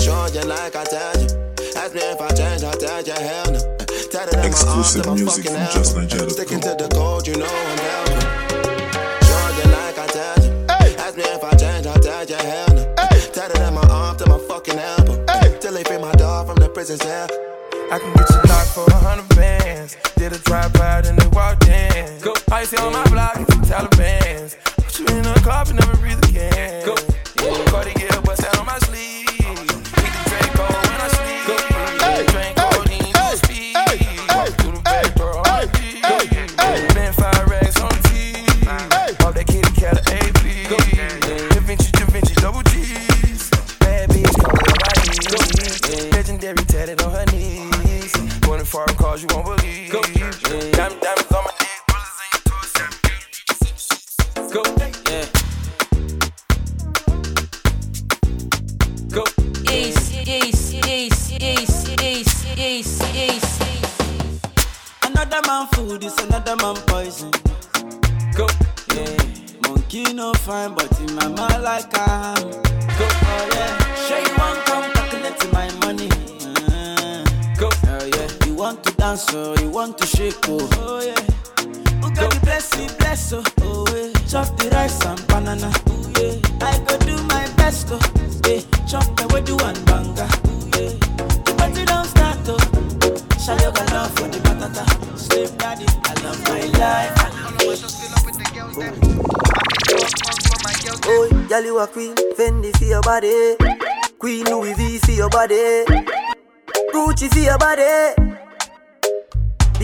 Sure, 0.01 0.27
you 0.29 0.41
like 0.41 0.75
I 0.75 0.83
tell 0.83 1.21
you. 1.21 1.52
Ask 1.83 1.95
me 1.95 1.99
if 1.99 2.21
I 2.21 2.29
change, 2.29 2.63
I 2.63 2.71
tell 2.79 3.03
you 3.03 3.11
hell 3.11 3.51
no. 3.51 3.59
Tatted 4.07 4.39
in 4.39 4.45
Exclusive 4.45 5.03
to 5.03 5.09
my 5.09 5.15
music 5.15 5.43
fucking 5.43 5.51
from 5.51 5.67
elbow. 5.67 6.07
JustNigeria.com. 6.07 6.29
Sticking 6.29 6.61
to 6.61 6.75
the 6.79 6.87
code, 6.87 7.27
you 7.27 7.35
know 7.35 7.43
I'm 7.43 7.77
Velcro. 7.83 8.23
Sure, 9.27 9.67
like 9.67 9.99
I 9.99 10.07
tell 10.07 10.39
you. 10.45 10.51
Ask 11.03 11.17
me 11.17 11.23
if 11.27 11.43
I 11.43 11.51
change, 11.59 11.85
I 11.85 11.97
tell 11.99 12.23
you 12.23 12.39
hell 12.39 12.71
no. 12.71 12.95
Tatted 13.35 13.59
in 13.67 13.73
my 13.73 13.81
arm 13.91 14.15
to 14.15 14.25
my 14.29 14.37
fucking 14.47 14.79
elbow. 14.79 15.25
Till 15.59 15.73
they 15.73 15.83
free 15.83 15.97
my 15.97 16.13
dog 16.13 16.47
from 16.47 16.55
the 16.55 16.69
prison 16.69 16.95
cell. 16.99 17.27
I 17.91 17.99
can 17.99 18.13
get 18.13 18.29
you 18.31 18.39
knocked 18.47 18.71
for 18.71 18.87
a 18.87 18.95
hundred 19.03 19.27
bands. 19.35 19.97
Did 20.15 20.31
a 20.31 20.39
drive 20.39 20.71
by 20.71 21.03
and 21.03 21.19
they 21.19 21.27
walked 21.35 21.67
in. 21.67 22.21
Go. 22.21 22.31
I 22.49 22.63
see 22.63 22.77
on 22.77 22.93
my 22.93 23.03
block, 23.09 23.35
it's 23.35 23.57
the 23.57 23.59
Taliban. 23.67 24.55
Put 24.79 24.99
you 24.99 25.17
in 25.17 25.25
a 25.25 25.35
car, 25.43 25.65
but 25.65 25.75
never 25.75 25.97
breathe 25.97 26.23
again. 26.29 26.85
Go. 26.85 26.95
Cartier, 27.67 28.21
bust 28.23 28.39
that 28.39 28.57
on 28.57 28.67
my 28.67 28.79
sleeve. 28.87 29.12
Shake 80.15 80.35
oh. 80.49 80.69
Oh 80.73 81.01
yeah. 81.01 81.21
Who 82.01 82.13
got 82.13 82.31
the 82.31 82.39
bless 82.43 82.77
me 82.77 82.87
bless 82.99 83.33
oh. 83.33 83.43
Oh 83.61 83.85
yeah. 83.95 84.11
Chop 84.27 84.47
the 84.57 84.69
rice 84.69 85.03
and 85.05 85.19
banana. 85.27 85.71
Oh 85.87 86.11
yeah. 86.19 86.67
I 86.67 86.77
go 86.87 86.97
do 87.05 87.15
my 87.23 87.45
best 87.57 87.87
oh. 87.91 87.99
Yeah. 88.47 88.61
Chop 88.87 89.05
the 89.17 89.27
way 89.33 89.41
do 89.41 89.55
one 89.57 89.77
banga. 89.85 90.27
Oh 90.45 90.69
yeah. 90.77 90.93
The 91.45 91.53
party 91.57 91.85
don't 91.85 92.05
start 92.05 92.39
oh. 92.47 92.57
Shall 93.43 93.57
you 93.59 93.71
go 93.71 93.83
love 93.93 94.11
for 94.15 94.27
the 94.27 94.39
batata? 94.39 94.83
Slave 95.17 95.57
daddy, 95.57 95.85
I 96.03 96.13
love 96.23 96.41
my 96.47 96.61
life. 96.79 97.13
I 97.17 97.29
love 97.29 97.43
Oh, 101.05 101.29
girl, 101.49 101.63
you 101.63 101.77
a 101.79 101.87
queen. 101.87 102.15
Fendi 102.37 102.75
for 102.77 102.85
your 102.85 103.01
body. 103.01 103.55
Queen 104.17 104.45
Louis 104.45 104.73
V 104.73 104.99
for 104.99 105.11
your 105.11 105.29
body. 105.29 105.83
Gucci 106.93 107.31
for 107.31 107.39
your 107.39 107.57
body. 107.57 108.22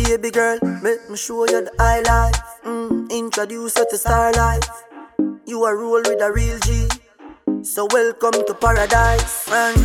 Baby 0.04 0.32
girl, 0.32 0.58
make 0.82 1.10
me 1.10 1.18
show 1.18 1.46
you 1.46 1.62
the 1.66 1.72
high 1.78 2.00
life. 2.02 2.40
Mm, 2.64 3.12
introduce 3.12 3.76
you 3.78 3.86
to 3.90 3.98
star 3.98 4.32
life. 4.32 4.64
You 5.46 5.64
are 5.66 5.76
roll 5.76 6.02
with 6.02 6.22
a 6.22 6.32
real 6.32 6.58
G. 6.60 6.88
So 7.64 7.86
welcome 7.92 8.32
to 8.48 8.54
paradise, 8.54 9.48
man. 9.50 9.76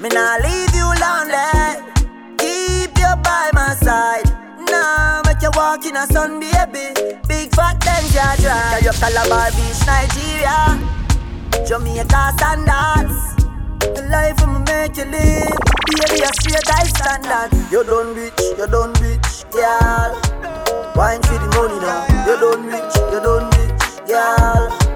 Me 0.00 0.10
nah 0.10 0.36
leave 0.44 0.74
you 0.76 0.84
lonely. 1.00 1.80
Keep 2.36 2.92
you 2.98 3.12
by 3.24 3.48
my 3.54 3.74
side. 3.80 4.28
Nah, 4.70 5.22
make 5.24 5.40
you 5.40 5.50
walk 5.56 5.84
in 5.86 5.96
a 5.96 6.06
sun, 6.06 6.38
baby. 6.40 6.92
Big 7.26 7.48
fat 7.56 7.80
danger 7.80 8.28
drive. 8.42 8.78
Tell 8.78 8.82
you 8.84 8.92
Calabar 9.00 9.50
Beach, 9.56 9.80
Nigeria. 9.88 10.76
Jamaica 11.66 12.34
standards. 12.36 13.37
The 13.80 14.02
life 14.10 14.42
I'ma 14.42 14.58
make 14.60 14.96
you 14.96 15.04
live. 15.04 15.58
Baby, 15.86 16.22
I 16.22 16.28
a 16.28 16.32
straight 16.34 16.68
high 16.68 16.84
standard. 16.84 17.50
You 17.70 17.84
done 17.84 18.14
rich, 18.14 18.40
you 18.58 18.66
done 18.66 18.92
rich, 19.02 19.44
girl. 19.52 20.14
Wine 20.96 21.22
for 21.22 21.38
the 21.38 21.48
money 21.54 21.78
now. 21.80 22.06
You 22.26 22.36
done 22.40 22.66
rich, 22.66 22.94
you 23.12 23.20
done 23.20 23.50
rich, 23.58 24.08
girl. 24.08 24.87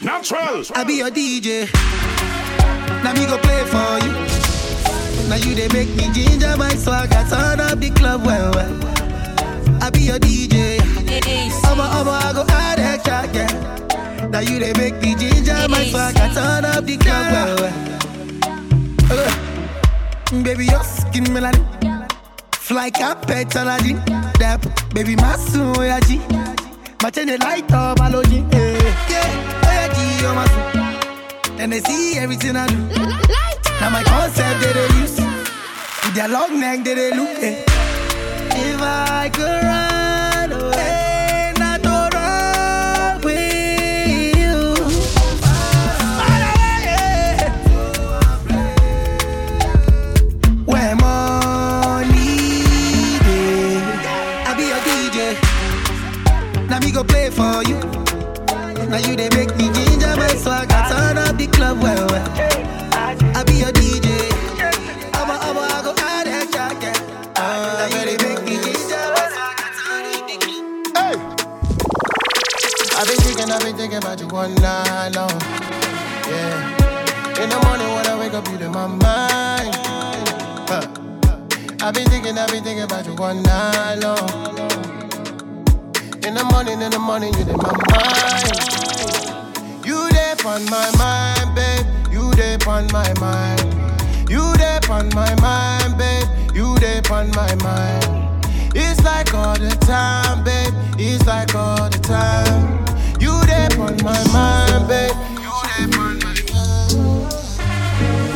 Natural. 0.00 0.64
I 0.74 0.84
be 0.84 0.94
your 0.94 1.10
DJ. 1.10 1.68
Now 3.02 3.12
me 3.14 3.26
go 3.26 3.38
play 3.38 3.64
for 3.64 3.98
you. 4.04 4.12
Now 5.28 5.36
you 5.36 5.54
they 5.54 5.68
make 5.68 5.88
me 5.96 6.12
ginger 6.12 6.56
my 6.56 6.70
swag. 6.74 7.12
I 7.12 7.28
turn 7.28 7.60
up 7.60 7.78
the 7.78 7.90
club 7.90 8.24
well 8.24 8.52
well. 8.54 9.82
I 9.82 9.90
be 9.90 10.00
your 10.00 10.18
DJ. 10.18 10.80
I'ma 11.64 11.84
I'ma 11.84 12.12
I 12.12 12.32
go 12.32 12.44
add 12.48 12.78
extra 12.78 13.28
yeah. 13.34 14.28
Now 14.28 14.40
you 14.40 14.58
they 14.58 14.72
make 14.74 15.00
me 15.02 15.14
ginger 15.14 15.68
my 15.68 15.84
swag. 15.86 16.16
I 16.16 16.32
turn 16.34 16.64
up 16.64 16.84
the 16.84 16.96
club 16.96 17.32
well 17.32 17.56
well. 17.60 17.76
Uh, 19.10 20.42
baby 20.42 20.66
your 20.66 20.84
skin 20.84 21.24
melanin. 21.24 21.66
Fly 22.54 22.90
carpet 22.90 23.54
Aladdin. 23.56 24.00
Dap 24.38 24.64
baby 24.94 25.16
my 25.16 25.36
soul 25.36 25.84
ya 25.84 26.00
G. 26.00 26.20
My 27.02 27.10
chain 27.10 27.26
they 27.26 27.36
light 27.36 27.70
up 27.72 27.98
balloon. 27.98 28.48
Yeah, 28.52 28.92
yeah, 29.10 29.51
my 30.30 30.46
soul. 30.46 31.60
And 31.60 31.72
they 31.72 31.80
see 31.80 32.18
everything 32.18 32.56
I 32.56 32.66
do. 32.68 32.76
Now 33.80 33.90
my 33.90 34.02
concept 34.04 34.60
that 34.62 34.74
they 34.74 35.00
use. 35.00 35.16
With 35.18 36.14
their 36.14 36.28
long 36.28 36.60
neck 36.60 36.84
that 36.84 36.94
they 36.94 37.10
look. 37.16 37.38
eh. 37.42 37.64
If 38.54 38.80
I 38.80 39.28
could 39.30 39.62
run 39.64 40.52
away, 40.52 40.92
your. 57.68 57.80
Now 58.88 58.98
you 58.98 59.16
they 59.16 59.28
make 59.30 59.51
the 61.74 61.80
well 61.80 62.06
well. 62.08 62.28
I 63.34 63.44
be 63.44 63.54
your 63.54 63.72
DJ. 63.72 64.08
I'ma 65.14 65.38
I'ma 65.40 65.60
I 65.60 65.82
go 65.82 65.94
add 65.98 66.28
extra 66.28 66.68
yeah. 66.82 66.92
Now 67.36 67.86
you 67.86 68.04
they 68.04 68.16
make 68.24 68.42
me 68.44 68.56
ginger. 68.60 68.96
I 68.96 69.28
turn 69.80 70.04
up 70.12 70.24
the 70.28 70.36
club. 70.44 70.64
Hey. 70.96 71.16
I've 72.96 73.06
been 73.08 73.20
thinking, 73.24 73.50
I've 73.50 73.62
been 73.62 73.76
thinking 73.76 73.98
about 73.98 74.20
you 74.20 74.28
all 74.28 74.48
night 74.48 75.16
long. 75.16 75.40
Yeah. 76.28 77.42
In 77.42 77.48
the 77.48 77.58
morning 77.64 77.88
when 77.94 78.06
I 78.06 78.16
wake 78.18 78.34
up, 78.34 78.46
you 78.48 78.56
in 78.56 78.72
my 78.72 78.86
mind. 78.86 79.74
Huh. 80.68 80.86
I've 81.80 81.94
been 81.94 82.06
thinking, 82.08 82.36
I've 82.36 82.50
been 82.50 82.62
thinking 82.62 82.84
about 82.84 83.06
you 83.06 83.16
all 83.16 83.34
night 83.34 83.96
long. 83.96 84.28
In 86.24 86.34
the 86.34 86.44
morning, 86.52 86.80
in 86.82 86.90
the 86.90 86.98
morning, 86.98 87.32
you 87.34 87.40
in 87.40 87.56
my 87.56 87.72
mind. 87.90 88.72
You 89.84 90.08
there 90.10 90.36
on 90.46 90.64
my 90.66 90.90
mind, 90.96 91.54
babe. 91.56 91.61
You 92.32 92.38
there 92.38 92.66
on 92.66 92.86
my 92.92 93.12
mind. 93.20 94.30
You 94.30 94.56
there 94.56 94.80
on 94.88 95.10
my 95.10 95.34
mind, 95.42 95.98
babe. 95.98 96.26
You 96.54 96.74
there 96.78 97.02
on 97.10 97.30
my 97.32 97.54
mind. 97.56 98.46
It's 98.74 99.04
like 99.04 99.34
all 99.34 99.52
the 99.54 99.76
time, 99.80 100.42
babe. 100.42 100.72
It's 100.98 101.26
like 101.26 101.54
all 101.54 101.90
the 101.90 101.98
time. 101.98 102.86
You 103.20 103.38
there 103.44 103.68
on 103.78 103.98
my 104.02 104.24
mind, 104.32 104.88
babe. 104.88 105.14
You 105.42 105.52
there 105.68 106.00
on 106.00 106.18
my 106.20 106.32
mind. 106.48 106.94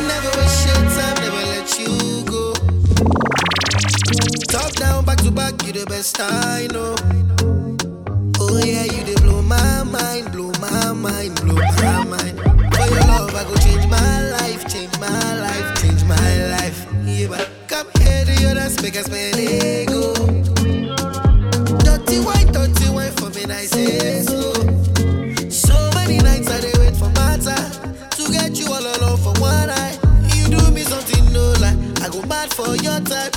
Never 0.05 0.31
waste 0.37 0.67
your 0.67 0.83
time, 0.93 1.15
never 1.23 1.43
let 1.49 1.79
you 1.79 2.23
go. 2.25 2.53
Top 4.47 4.73
down, 4.73 5.05
back 5.05 5.17
to 5.23 5.31
back, 5.31 5.65
you 5.65 5.73
the 5.73 5.85
best 5.87 6.19
I 6.21 6.67
know. 6.71 6.95
Oh 8.39 8.61
yeah, 8.63 8.83
you 8.83 9.03
they 9.05 9.15
blow 9.23 9.41
my 9.41 9.81
mind, 9.81 10.31
blow 10.33 10.51
my 10.61 10.93
mind, 10.93 11.41
blow 11.41 11.55
my. 11.55 11.76
I 13.37 13.43
go 13.43 13.55
change 13.57 13.87
my 13.87 14.29
life, 14.31 14.67
change 14.67 14.97
my 14.99 15.39
life, 15.39 15.81
change 15.81 16.03
my 16.05 16.47
life. 16.49 16.85
Yeah, 17.05 17.27
but 17.27 17.49
come 17.67 17.87
here 17.99 18.25
to 18.25 18.33
your 18.41 18.53
dance, 18.55 18.81
make 18.81 18.95
us 18.97 19.05
spend 19.05 19.39
ego. 19.39 20.13
Dirty 21.85 22.19
wine, 22.25 22.47
dirty 22.51 22.89
wine 22.89 23.11
for 23.13 23.29
me, 23.29 23.43
I 23.45 23.65
say 23.65 24.21
so. 24.23 24.53
So 25.49 25.75
many 25.95 26.17
nights 26.17 26.49
I 26.49 26.61
dey 26.61 26.73
wait 26.79 26.95
for 26.95 27.09
matter 27.11 27.55
to 28.17 28.31
get 28.31 28.57
you 28.59 28.67
all 28.73 28.81
alone 28.81 29.17
for 29.17 29.33
one 29.39 29.67
night. 29.67 29.99
You 30.35 30.47
do 30.57 30.71
me 30.71 30.81
something 30.81 31.31
no 31.31 31.53
lie, 31.61 31.77
I 32.03 32.09
go 32.09 32.21
mad 32.27 32.51
for 32.53 32.75
your 32.75 32.99
type. 33.01 33.35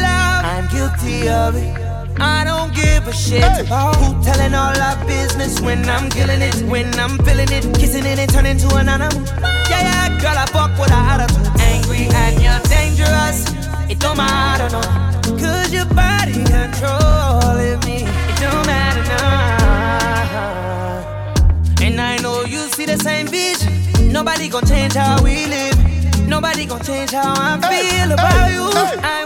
love. 0.00 0.44
I'm 0.44 0.66
guilty 0.68 1.28
of 1.28 1.56
it. 1.56 1.84
I 2.20 2.44
don't 2.44 2.72
give 2.74 3.06
a 3.08 3.12
shit. 3.12 3.42
Hey. 3.42 3.64
Who 3.64 4.22
telling 4.22 4.54
all 4.54 4.76
our 4.78 4.96
business 5.06 5.60
when 5.60 5.88
I'm 5.88 6.08
killing 6.10 6.40
it? 6.42 6.54
When 6.62 6.94
I'm 6.98 7.18
feeling 7.18 7.50
it, 7.50 7.64
kissing 7.78 8.06
it 8.06 8.18
and 8.18 8.30
turning 8.32 8.58
to 8.58 8.76
an 8.76 8.88
animal. 8.88 9.22
Yeah, 9.68 9.82
yeah, 9.88 10.08
girl, 10.20 10.38
I 10.38 10.46
fuck 10.46 10.78
with 10.78 10.90
a 10.90 10.94
attitude. 10.94 11.60
Angry 11.60 12.06
and 12.12 12.40
you're 12.42 12.60
dangerous. 12.70 13.46
It 13.90 13.98
don't 13.98 14.16
matter, 14.16 14.68
no. 14.70 14.80
Cause 15.38 15.72
your 15.72 15.86
body 15.86 16.32
controlling 16.32 17.80
me. 17.80 18.04
It 18.06 18.36
don't 18.40 18.66
matter, 18.66 19.02
no. 19.10 19.24
And 21.86 22.00
I 22.00 22.16
know 22.18 22.44
you 22.44 22.68
see 22.68 22.86
the 22.86 22.96
same 22.96 23.26
vision. 23.26 23.72
Nobody 24.12 24.48
gonna 24.48 24.66
change 24.66 24.94
how 24.94 25.22
we 25.22 25.46
live. 25.46 25.76
Nobody 26.28 26.64
gonna 26.64 26.84
change 26.84 27.10
how 27.10 27.34
I 27.36 27.58
feel 27.60 28.12
about 28.12 28.50
you. 28.52 28.70
I 29.02 29.23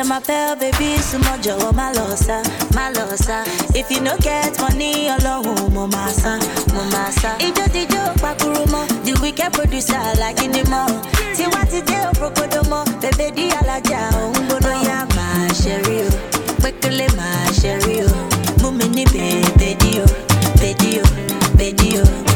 Je 0.00 0.04
m'appelle 0.04 0.56
baby, 0.60 0.94
Sumojo, 1.02 1.56
oh, 1.58 1.72
Malosa, 1.72 2.40
Malosa. 2.72 3.42
If 3.74 3.90
you 3.90 4.00
no 4.00 4.16
get 4.18 4.56
money, 4.60 5.08
alone, 5.08 5.72
Momasa, 5.74 6.38
Momasa. 6.72 7.36
Ijo 7.40 7.66
Dijo, 7.74 8.14
Pakuruma, 8.20 8.86
the 9.04 9.18
wicked 9.20 9.52
producer, 9.52 9.98
like 10.20 10.40
in 10.40 10.52
the 10.52 10.62
mall. 10.70 10.88
Tiwati 11.34 11.84
Deo, 11.84 12.12
Prokodomo, 12.12 12.84
Bebe 13.00 13.32
Di 13.34 13.48
Alaja, 13.50 14.08
Ungono 14.36 14.70
Ya, 14.84 15.04
Ma 15.16 15.52
Sherio. 15.52 16.08
Pekele 16.62 17.08
Ma 17.16 17.50
Sherio. 17.50 18.06
Mumini 18.62 19.04
Bebe 19.06 19.74
Dio, 19.80 20.04
Bebe 20.60 20.74
Dio, 20.78 21.02
Bebe 21.56 21.72
Dio. 21.72 22.27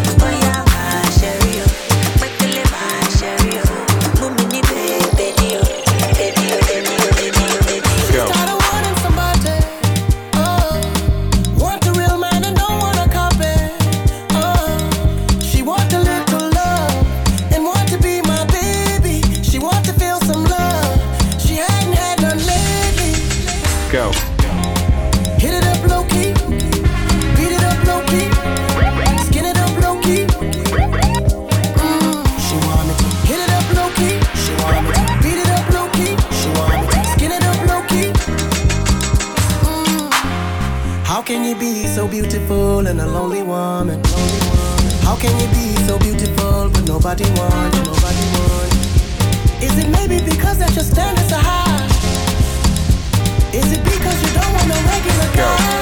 beautiful 42.12 42.86
and 42.86 43.00
a 43.00 43.06
lonely 43.06 43.42
woman. 43.42 43.98
How 45.00 45.16
can 45.16 45.32
you 45.40 45.46
be 45.48 45.74
so 45.86 45.98
beautiful 45.98 46.68
but 46.68 46.84
nobody 46.86 47.24
wants 47.38 47.78
you, 47.78 47.84
nobody 47.84 48.24
wants 48.36 49.64
Is 49.64 49.78
it 49.78 49.88
maybe 49.88 50.22
because 50.22 50.58
that 50.58 50.74
your 50.74 50.84
standards 50.84 51.32
are 51.32 51.40
high? 51.42 51.86
Is 53.56 53.72
it 53.72 53.82
because 53.82 54.18
you 54.24 54.30
don't 54.38 54.52
want 54.52 54.68
no 54.68 54.76
regular 54.92 55.36
guy? 55.36 55.81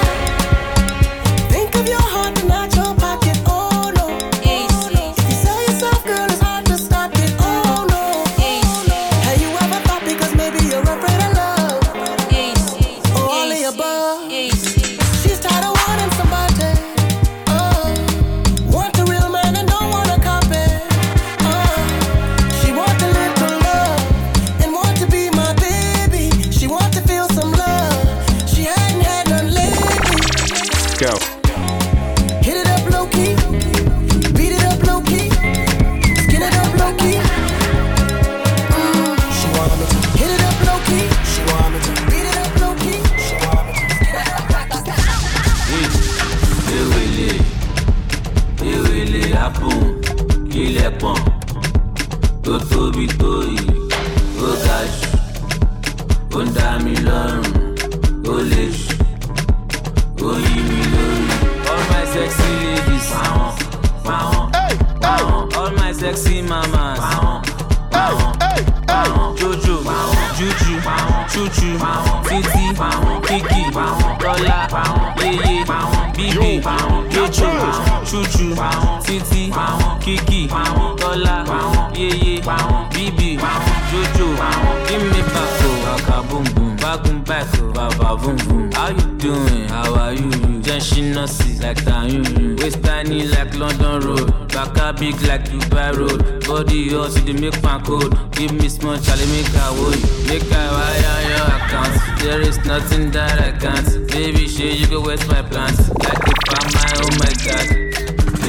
big 95.11 95.27
like 95.27 95.43
Dubai 95.45 95.91
road. 95.97 96.45
Body 96.47 96.79
yours, 96.91 97.15
you 97.17 97.33
dey 97.33 97.39
make 97.39 97.61
my 97.63 97.79
code. 97.81 98.13
Give 98.31 98.51
me 98.53 98.69
small 98.69 98.97
Charlie 98.97 99.25
make 99.27 99.53
I 99.55 99.71
woe. 99.71 99.89
Make 100.27 100.51
I 100.51 100.65
wire 100.75 101.21
your 101.31 101.47
account. 101.57 102.19
There 102.21 102.41
is 102.41 102.57
nothing 102.65 103.11
that 103.11 103.39
I 103.39 103.51
can't. 103.57 104.07
Baby, 104.11 104.47
shit, 104.47 104.79
you 104.79 104.87
go 104.87 105.01
waste 105.01 105.27
my 105.27 105.41
plans. 105.41 105.79
Like 105.89 106.23
if 106.31 106.41
I'm 106.57 106.67
my, 106.75 106.89
oh 107.03 107.11
my 107.23 107.33
god. 107.45 107.67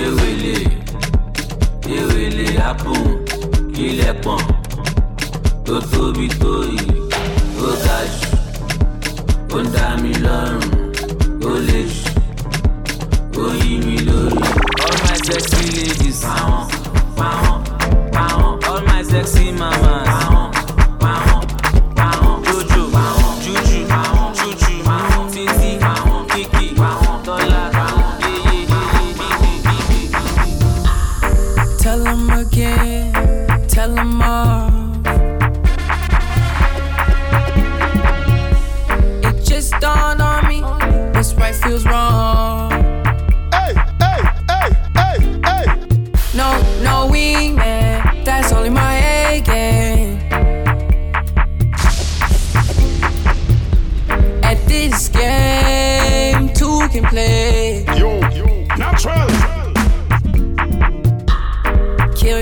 It 0.02 0.10
will 0.18 0.44
it, 0.54 0.68
it 1.86 2.02
will 2.12 2.60
happen. 2.60 3.02
Kill 3.74 4.00
a 4.08 4.14
pump. 4.22 4.46
Tó 5.64 5.78
tóbi 5.92 6.28
tó 6.40 6.52
yìí, 6.68 6.94
ó 7.66 7.70
ga 7.84 7.98
jù, 8.14 8.30
ó 9.56 9.62
dá 9.74 9.86
mi 10.02 10.12
lọ́rùn, 10.24 10.66
ó 11.48 11.52
le 11.66 11.80
jù, 11.94 13.40
ó 13.40 13.46
yí. 13.62 13.72
sexy 15.24 15.66
ladies. 15.76 16.24
All 16.24 16.68
my 18.86 19.02
sexy 19.02 19.52
mamas. 19.52 20.11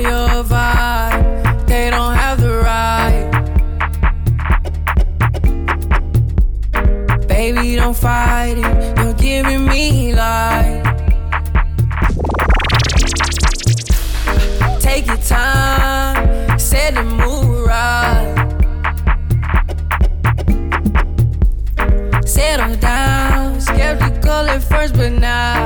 Your 0.02 0.44
vibe. 0.44 1.66
They 1.66 1.90
don't 1.90 2.14
have 2.14 2.40
the 2.40 2.58
right. 2.58 3.26
Baby, 7.28 7.76
don't 7.76 7.96
fight 7.96 8.58
it. 8.58 8.98
You're 8.98 9.14
giving 9.14 9.66
me 9.66 10.14
life. 10.14 10.84
Take 14.80 15.06
your 15.06 15.16
time, 15.18 16.58
set 16.58 16.94
the 16.94 17.04
mood 17.04 17.66
right. 17.66 18.36
Settle 22.26 22.76
down, 22.76 23.60
skeptical 23.60 24.48
at 24.48 24.62
first, 24.62 24.94
but 24.94 25.12
now 25.12 25.59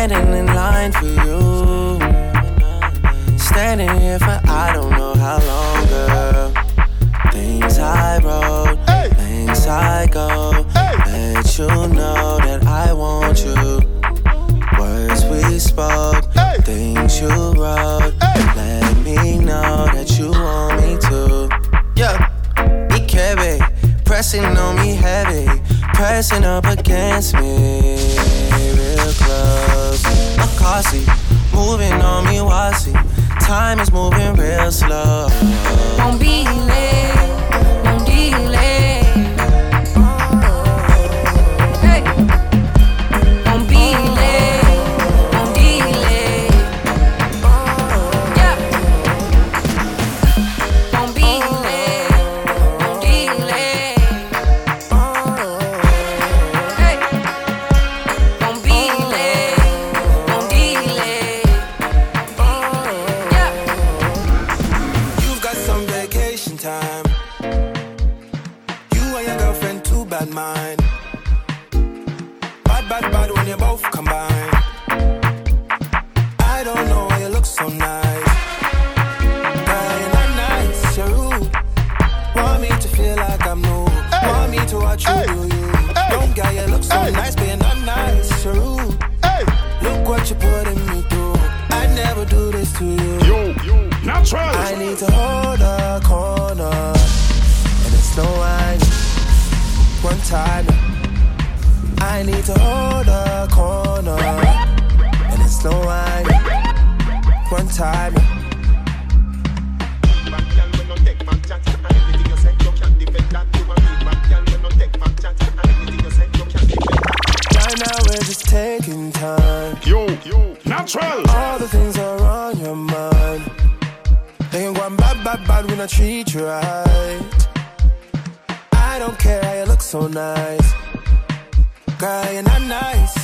Standing 0.00 0.32
in 0.32 0.46
line 0.46 0.92
for 0.92 1.04
you. 1.04 1.98
Standing 3.38 4.00
here 4.00 4.18
for 4.18 4.40
I 4.48 4.72
don't 4.72 4.92
know 4.92 5.12
how 5.12 5.38
long, 5.46 5.86
girl. 5.88 6.54
Things 7.32 7.78
I 7.78 8.16
wrote, 8.24 8.78
things 9.16 9.66
I 9.66 10.06
go. 10.06 10.64
Let 11.04 11.58
you 11.58 11.66
know 11.68 12.38
that 12.38 12.64
I 12.64 12.94
want 12.94 13.44
you. 13.44 13.80
Words 14.80 15.26
we 15.26 15.58
spoke, 15.58 16.24
things 16.64 17.20
you 17.20 17.28
wrote. 17.28 18.14
Let 18.56 18.96
me 19.04 19.36
know 19.36 19.84
that 19.92 20.18
you 20.18 20.30
want 20.30 20.80
me 20.80 20.96
to. 21.10 21.50
Yeah, 21.94 22.16
Ikebe, 22.88 24.04
pressing 24.06 24.46
on 24.46 24.76
me 24.76 24.94
heavy, 24.94 25.46
pressing 25.92 26.44
up 26.44 26.64
against 26.64 27.34
me, 27.34 28.16
real 28.78 29.12
close. 29.12 29.79
Akasi, 30.46 31.02
moving 31.54 31.92
on 32.02 32.24
me, 32.24 32.38
wasi. 32.38 32.92
Time 33.40 33.78
is 33.80 33.90
moving 33.92 34.34
real 34.34 34.70
slow. 34.72 35.28
Won't 35.98 36.20
be 36.20 36.44
late, 36.44 37.84
won't 37.84 38.06
delay. 38.06 38.79
Time. 66.60 67.09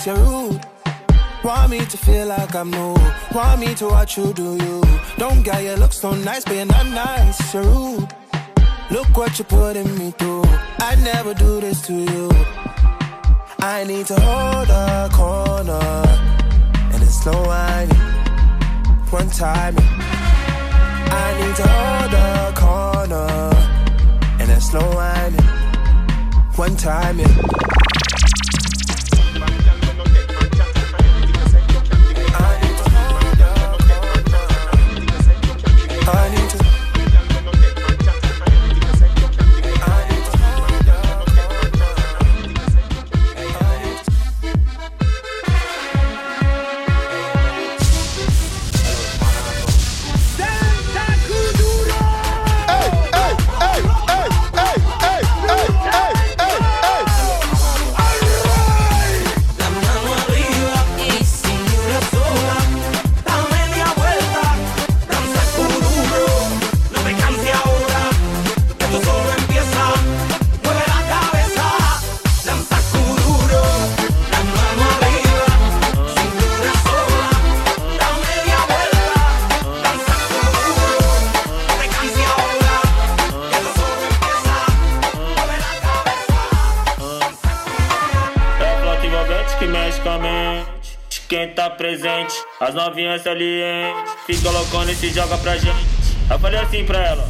You're 0.06 0.16
rude. 0.16 0.60
Want 1.42 1.70
me 1.70 1.84
to 1.84 1.96
feel 1.96 2.26
like 2.26 2.54
I'm 2.54 2.70
new. 2.70 2.94
Want 3.34 3.60
me 3.60 3.74
to 3.74 3.86
watch 3.86 4.16
you 4.16 4.32
do 4.32 4.56
you. 4.56 4.82
Don't 5.18 5.42
get 5.42 5.62
you 5.64 5.74
look 5.74 5.92
so 5.92 6.12
nice, 6.12 6.46
you're 6.46 6.64
not 6.64 6.86
nice, 6.86 7.54
you're 7.54 7.64
rude. 7.64 8.08
Look 8.90 9.16
what 9.16 9.38
you're 9.38 9.46
putting 9.46 9.98
me 9.98 10.12
through. 10.12 10.44
I 10.78 10.96
never 11.02 11.34
do 11.34 11.60
this 11.60 11.82
to 11.88 11.94
you. 11.94 12.30
I 13.58 13.84
need 13.84 14.06
to 14.06 14.20
hold 14.20 14.68
a 14.70 15.08
corner. 15.12 15.80
And 16.92 17.02
it's 17.02 17.22
slow 17.22 17.42
whining. 17.44 17.96
One 19.10 19.28
time. 19.30 19.74
I 21.24 21.26
need 21.40 21.56
to 21.56 21.66
hold 21.66 22.12
a 22.14 22.52
corner. 22.54 23.26
And 24.40 24.50
it's 24.50 24.72
no 24.72 24.80
whining. 24.80 25.48
One 26.54 26.76
time. 26.76 27.20
I 27.20 27.95
as 92.60 92.74
novinhas 92.74 93.22
salientes. 93.22 94.12
Fica 94.26 94.50
loucona 94.50 94.90
e 94.90 94.94
se 94.94 95.10
joga 95.10 95.36
pra 95.38 95.56
gente. 95.56 95.86
Eu 96.30 96.38
falei 96.38 96.60
assim 96.60 96.84
pra 96.84 96.98
ela: 96.98 97.28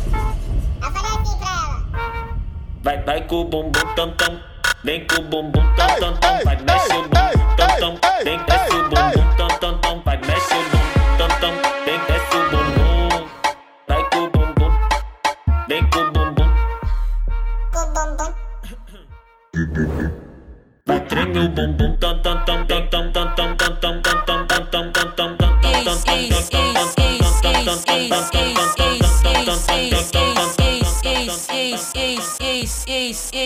Vai, 2.83 3.03
vai 3.03 3.20
com 3.27 3.37
o 3.37 3.45
bumbum 3.45 3.95
tam 3.95 4.12
tam. 4.12 4.41
Vem 4.85 5.07
com 5.07 5.20
o 5.20 5.22
bumbum 5.22 5.74
tam 5.74 5.89
tam 6.01 6.16
tam. 6.16 6.45
Vai, 6.45 6.57
mexe 6.57 6.93
o 6.93 7.03
bumbum 7.03 7.57
tam 7.57 7.81
tam. 7.81 8.24
Vem, 8.24 8.39
desce 8.45 8.74
o 8.74 8.89
bumbum 8.89 9.37
tam 9.37 9.49
tam 9.59 9.79
tam. 9.79 10.03
Vai, 10.05 10.16
mexe 10.18 10.55
o 10.55 10.62
bumbum 10.62 11.18
tam 11.18 11.29
tam. 11.41 11.76